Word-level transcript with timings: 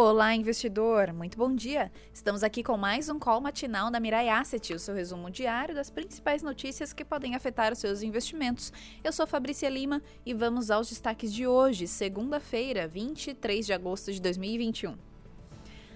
Olá, 0.00 0.32
investidor! 0.32 1.12
Muito 1.12 1.36
bom 1.36 1.52
dia! 1.52 1.90
Estamos 2.14 2.44
aqui 2.44 2.62
com 2.62 2.76
mais 2.76 3.08
um 3.08 3.18
call 3.18 3.40
matinal 3.40 3.90
da 3.90 3.98
Mirai 3.98 4.28
Asset, 4.28 4.72
o 4.72 4.78
seu 4.78 4.94
resumo 4.94 5.28
diário 5.28 5.74
das 5.74 5.90
principais 5.90 6.40
notícias 6.40 6.92
que 6.92 7.04
podem 7.04 7.34
afetar 7.34 7.72
os 7.72 7.80
seus 7.80 8.00
investimentos. 8.00 8.72
Eu 9.02 9.10
sou 9.10 9.26
Fabrícia 9.26 9.68
Lima 9.68 10.00
e 10.24 10.32
vamos 10.32 10.70
aos 10.70 10.88
destaques 10.88 11.34
de 11.34 11.48
hoje, 11.48 11.88
segunda-feira, 11.88 12.86
23 12.86 13.66
de 13.66 13.72
agosto 13.72 14.12
de 14.12 14.22
2021. 14.22 15.07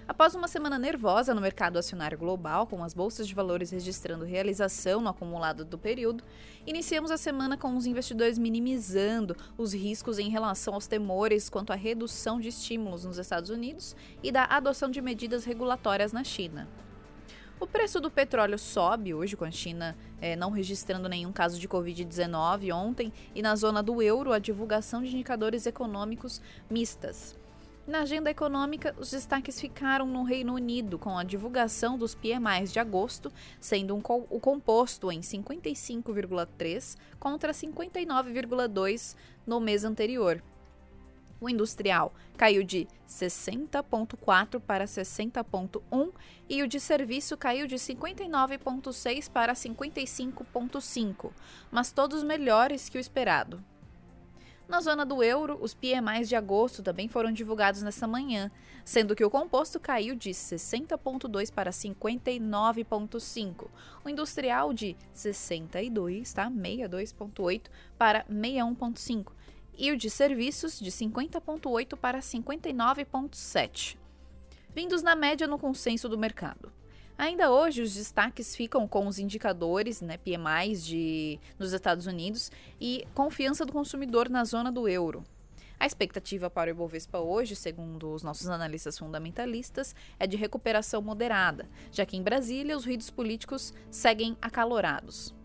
Após 0.05 0.35
uma 0.35 0.49
semana 0.49 0.77
nervosa 0.77 1.33
no 1.33 1.39
mercado 1.39 1.79
acionário 1.79 2.17
global, 2.17 2.67
com 2.67 2.83
as 2.83 2.93
bolsas 2.93 3.25
de 3.25 3.33
valores 3.33 3.71
registrando 3.71 4.25
realização 4.25 4.99
no 4.99 5.07
acumulado 5.07 5.63
do 5.63 5.77
período, 5.77 6.25
iniciamos 6.67 7.09
a 7.09 7.15
semana 7.15 7.57
com 7.57 7.77
os 7.77 7.85
investidores 7.85 8.37
minimizando 8.37 9.35
os 9.57 9.73
riscos 9.73 10.19
em 10.19 10.29
relação 10.29 10.73
aos 10.73 10.87
temores 10.87 11.49
quanto 11.49 11.71
à 11.71 11.75
redução 11.75 12.37
de 12.37 12.49
estímulos 12.49 13.05
nos 13.05 13.17
Estados 13.17 13.49
Unidos 13.49 13.95
e 14.21 14.29
da 14.29 14.43
adoção 14.43 14.91
de 14.91 15.01
medidas 15.01 15.45
regulatórias 15.45 16.11
na 16.11 16.23
China. 16.23 16.67
O 17.57 17.65
preço 17.65 18.01
do 18.01 18.11
petróleo 18.11 18.59
sobe 18.59 19.13
hoje, 19.13 19.37
com 19.37 19.45
a 19.45 19.51
China 19.51 19.95
é, 20.19 20.35
não 20.35 20.51
registrando 20.51 21.07
nenhum 21.07 21.31
caso 21.31 21.57
de 21.57 21.69
Covid-19 21.69 22.75
ontem, 22.75 23.13
e 23.33 23.41
na 23.41 23.55
zona 23.55 23.81
do 23.81 24.01
euro, 24.01 24.33
a 24.33 24.39
divulgação 24.39 25.01
de 25.01 25.13
indicadores 25.15 25.65
econômicos 25.65 26.41
mistas. 26.69 27.41
Na 27.85 28.03
agenda 28.03 28.31
econômica, 28.31 28.95
os 28.97 29.11
destaques 29.11 29.59
ficaram 29.59 30.05
no 30.05 30.23
Reino 30.23 30.53
Unido, 30.53 30.97
com 30.97 31.17
a 31.17 31.23
divulgação 31.23 31.97
dos 31.97 32.15
PMIs 32.15 32.71
de 32.71 32.79
agosto, 32.79 33.29
sendo 33.59 33.93
um 33.93 33.99
co 33.99 34.25
o 34.29 34.39
composto 34.39 35.11
em 35.11 35.19
55,3 35.19 36.95
contra 37.19 37.51
59,2 37.51 39.17
no 39.45 39.59
mês 39.59 39.83
anterior. 39.83 40.41
O 41.41 41.49
industrial 41.49 42.13
caiu 42.37 42.63
de 42.63 42.87
60,4 43.05 44.61
para 44.61 44.85
60,1 44.85 46.13
e 46.47 46.63
o 46.63 46.67
de 46.69 46.79
serviço 46.79 47.35
caiu 47.35 47.67
de 47.67 47.75
59,6 47.75 49.29
para 49.29 49.51
55,5, 49.51 51.31
mas 51.69 51.91
todos 51.91 52.23
melhores 52.23 52.87
que 52.87 52.97
o 52.97 53.01
esperado. 53.01 53.61
Na 54.67 54.79
zona 54.79 55.05
do 55.05 55.21
euro, 55.21 55.57
os 55.61 55.73
PMIs 55.73 56.29
de 56.29 56.35
agosto 56.35 56.81
também 56.81 57.07
foram 57.07 57.31
divulgados 57.31 57.81
nesta 57.81 58.07
manhã, 58.07 58.49
sendo 58.85 59.15
que 59.15 59.23
o 59.23 59.29
composto 59.29 59.79
caiu 59.79 60.15
de 60.15 60.31
60,2 60.31 61.53
para 61.53 61.71
59,5, 61.71 63.67
o 64.03 64.09
industrial 64.09 64.73
de 64.73 64.95
62, 65.13 66.33
tá? 66.33 66.49
62,8 66.49 67.61
para 67.97 68.25
61,5 68.25 69.31
e 69.77 69.91
o 69.91 69.97
de 69.97 70.09
serviços 70.09 70.79
de 70.79 70.91
50,8 70.91 71.97
para 71.97 72.19
59,7, 72.19 73.97
vindos 74.73 75.01
na 75.01 75.15
média 75.15 75.47
no 75.47 75.59
consenso 75.59 76.07
do 76.07 76.17
mercado. 76.17 76.71
Ainda 77.17 77.51
hoje, 77.51 77.81
os 77.81 77.93
destaques 77.93 78.55
ficam 78.55 78.87
com 78.87 79.05
os 79.07 79.19
indicadores, 79.19 80.01
né, 80.01 80.17
PMIs 80.17 80.83
de, 80.83 81.39
nos 81.59 81.71
Estados 81.71 82.07
Unidos 82.07 82.51
e 82.81 83.07
confiança 83.13 83.65
do 83.65 83.71
consumidor 83.71 84.29
na 84.29 84.43
zona 84.43 84.71
do 84.71 84.87
euro. 84.87 85.23
A 85.79 85.85
expectativa 85.85 86.49
para 86.49 86.69
o 86.69 86.71
Ibovespa 86.71 87.19
hoje, 87.19 87.55
segundo 87.55 88.13
os 88.13 88.23
nossos 88.23 88.49
analistas 88.49 88.97
fundamentalistas, 88.97 89.93
é 90.17 90.25
de 90.25 90.37
recuperação 90.37 91.01
moderada, 91.01 91.67
já 91.91 92.05
que 92.05 92.15
em 92.15 92.23
Brasília 92.23 92.75
os 92.75 92.85
ruídos 92.85 93.09
políticos 93.09 93.73
seguem 93.91 94.37
acalorados. 94.41 95.35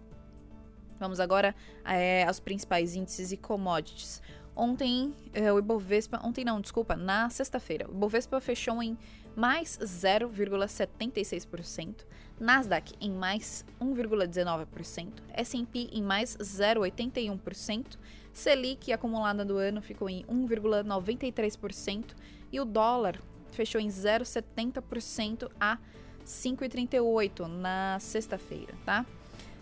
Vamos 0.99 1.21
agora 1.21 1.55
é, 1.85 2.25
aos 2.25 2.41
principais 2.41 2.95
índices 2.95 3.31
e 3.33 3.37
commodities. 3.37 4.23
Ontem, 4.55 5.15
é, 5.33 5.53
o 5.53 5.59
Ibovespa, 5.59 6.21
ontem 6.25 6.45
não, 6.45 6.61
desculpa, 6.61 6.97
na 6.97 7.31
sexta-feira, 7.31 7.89
o 7.89 7.93
Ibovespa 7.93 8.41
fechou 8.41 8.83
em 8.83 8.99
mais 9.39 9.79
0,76%, 9.81 12.05
Nasdaq 12.41 12.93
em 13.01 13.13
mais 13.13 13.65
1,19%, 13.81 15.13
S&P 15.33 15.89
em 15.93 16.03
mais 16.03 16.37
0,81%, 16.37 17.97
Selic 18.33 18.93
acumulada 18.93 19.45
do 19.45 19.57
ano 19.57 19.81
ficou 19.81 20.11
em 20.11 20.25
1,93% 20.25 22.17
e 22.51 22.59
o 22.59 22.65
dólar 22.65 23.21
fechou 23.53 23.81
em 23.81 23.87
0,70% 23.87 25.49
a 25.61 25.79
5,38 26.27 27.47
na 27.47 27.97
sexta-feira, 28.01 28.75
tá? 28.85 29.07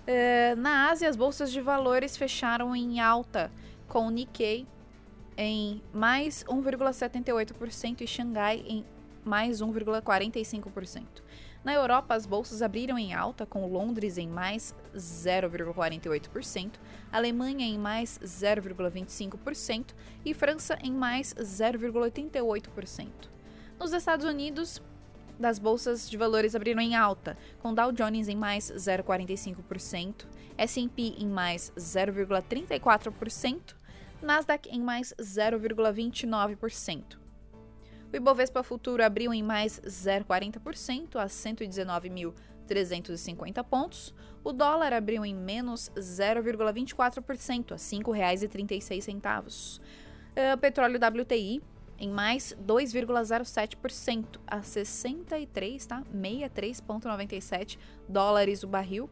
Uh, 0.09 0.57
na 0.57 0.89
Ásia, 0.89 1.07
as 1.07 1.17
bolsas 1.17 1.53
de 1.53 1.61
valores 1.61 2.17
fecharam 2.17 2.75
em 2.75 2.99
alta, 2.99 3.53
com 3.89 4.07
o 4.07 4.11
Nikkei 4.11 4.67
em 5.37 5.83
mais 5.93 6.45
1,78% 6.45 8.01
e 8.01 8.07
Xangai 8.07 8.65
em 8.67 8.83
mais 9.27 9.61
1,45%. 9.61 11.05
Na 11.65 11.75
Europa, 11.75 12.15
as 12.15 12.25
bolsas 12.25 12.63
abriram 12.63 12.97
em 12.97 13.13
alta, 13.13 13.45
com 13.45 13.67
Londres 13.67 14.19
em 14.19 14.29
mais 14.29 14.73
0,48%, 14.95 16.75
Alemanha 17.11 17.67
em 17.67 17.77
mais 17.77 18.21
0,25% 18.23 19.87
e 20.25 20.33
França 20.33 20.79
em 20.81 20.93
mais 20.93 21.35
0,88%. 21.35 23.09
Nos 23.81 23.93
Estados 23.93 24.25
Unidos, 24.25 24.81
das 25.39 25.59
bolsas 25.59 26.09
de 26.09 26.17
valores 26.17 26.55
abriram 26.55 26.81
em 26.81 26.95
alta, 26.95 27.37
com 27.61 27.75
Dow 27.75 27.93
Jones 27.93 28.29
em 28.29 28.37
mais 28.37 28.71
0,45%, 28.71 30.25
S&P 30.57 31.03
em 31.19 31.27
mais 31.27 31.73
0,34%, 31.77 33.75
Nasdaq 34.23 34.71
em 34.71 34.81
mais 34.81 35.13
0,29%. 35.21 37.26
O 38.13 38.17
Ibovespa 38.17 38.63
Futuro 38.63 39.03
abriu 39.05 39.35
em 39.35 39.43
mais 39.43 39.81
0,40% 39.81 41.17
a 41.17 41.27
119.350 41.27 43.65
pontos. 43.65 44.15
O 44.45 44.53
dólar 44.53 44.93
abriu 44.93 45.25
em 45.25 45.35
menos 45.35 45.91
0,24% 45.97 47.73
a 47.73 47.75
R$ 47.75 47.81
5,36. 47.81 49.81
O 50.55 50.59
petróleo 50.59 50.99
WTI 50.99 51.63
em 51.99 52.11
mais 52.11 52.55
2,07% 52.67 54.39
a 54.47 54.61
63, 54.63 55.87
tá? 55.87 56.03
63,97 56.15 57.79
dólares 58.09 58.63
o 58.63 58.69
barril. 58.69 59.11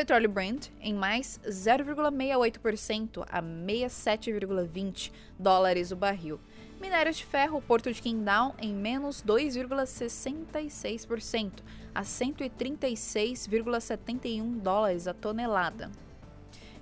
Petróleo 0.00 0.30
Brent 0.30 0.70
em 0.80 0.94
mais 0.94 1.38
0,68% 1.44 3.22
a 3.28 3.42
67,20 3.42 5.12
dólares 5.38 5.92
o 5.92 5.96
barril. 5.96 6.40
Minérios 6.80 7.18
de 7.18 7.26
ferro, 7.26 7.60
Porto 7.60 7.92
de 7.92 8.00
Qingdao 8.00 8.54
em 8.58 8.72
menos 8.72 9.22
2,66% 9.22 11.52
a 11.94 12.00
136,71 12.00 14.60
dólares 14.60 15.06
a 15.06 15.12
tonelada. 15.12 15.90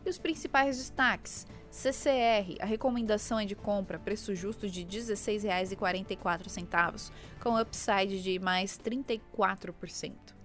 E 0.07 0.09
os 0.09 0.17
principais 0.17 0.79
destaques: 0.79 1.45
CCR, 1.73 2.55
a 2.61 2.67
recomendação 2.67 3.41
é 3.41 3.45
de 3.45 3.57
compra, 3.57 3.99
preço 3.99 4.33
justo 4.33 4.71
de 4.71 4.83
R$ 4.83 4.91
16,44, 4.91 7.11
com 7.41 7.61
upside 7.61 8.23
de 8.23 8.39
mais 8.39 8.79
34%. 8.79 10.38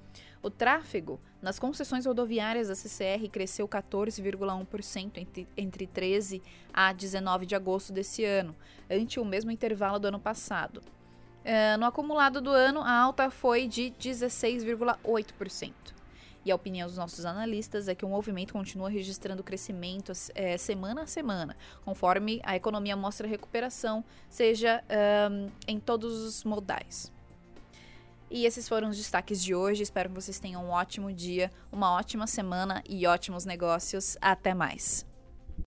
O 0.44 0.50
tráfego 0.50 1.22
nas 1.42 1.58
concessões 1.58 2.06
rodoviárias 2.06 2.68
da 2.68 2.76
CCR 2.76 3.30
cresceu 3.32 3.66
14,1% 3.66 5.18
entre, 5.18 5.48
entre 5.56 5.88
13 5.88 6.44
a 6.74 6.92
19 6.92 7.46
de 7.46 7.56
agosto 7.56 7.94
desse 7.94 8.26
ano, 8.26 8.54
ante 8.92 9.22
o 9.22 9.26
mesmo 9.26 9.52
intervalo 9.52 9.98
do 10.00 10.10
ano 10.10 10.20
passado. 10.20 10.82
Uh, 11.46 11.78
no 11.80 11.86
acumulado 11.86 12.42
do 12.42 12.50
ano, 12.50 12.82
a 12.82 12.92
alta 12.92 13.30
foi 13.30 13.70
de 13.70 13.94
16,8%. 13.98 15.72
E 16.46 16.52
a 16.52 16.56
opinião 16.56 16.88
dos 16.88 16.98
nossos 16.98 17.26
analistas 17.26 17.88
é 17.88 17.96
que 17.96 18.04
o 18.04 18.10
movimento 18.10 18.52
continua 18.52 18.90
registrando 18.90 19.42
crescimento 19.42 20.12
é, 20.36 20.58
semana 20.58 21.04
a 21.04 21.08
semana, 21.08 21.56
conforme 21.86 22.42
a 22.44 22.54
economia 22.54 22.98
mostra 22.98 23.26
recuperação, 23.26 24.04
seja 24.30 24.84
um, 25.32 25.50
em 25.66 25.80
todos 25.80 26.14
os 26.22 26.44
modais. 26.44 27.13
E 28.36 28.48
esses 28.48 28.68
foram 28.68 28.90
os 28.90 28.98
destaques 28.98 29.44
de 29.44 29.54
hoje. 29.54 29.84
Espero 29.84 30.10
que 30.10 30.16
vocês 30.16 30.40
tenham 30.40 30.66
um 30.66 30.72
ótimo 30.72 31.14
dia, 31.14 31.52
uma 31.72 31.92
ótima 31.92 32.26
semana 32.26 32.84
e 32.90 33.06
ótimos 33.06 33.46
negócios. 33.46 34.18
Até 34.20 34.56
mais! 34.56 35.06